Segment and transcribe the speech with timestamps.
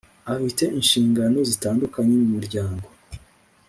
[0.33, 2.85] afite inshingano zitandukanye mu muryango